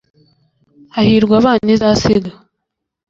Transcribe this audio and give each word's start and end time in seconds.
hahirwa 0.95 1.33
abana 1.41 1.67
izasiga 1.75 2.31